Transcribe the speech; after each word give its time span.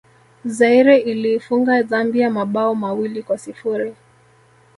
zaire 0.45 0.97
iliifunga 0.97 1.83
zambia 1.83 2.29
mabao 2.29 2.75
mawili 2.75 3.23
kwa 3.23 3.37
sifuri 3.37 3.95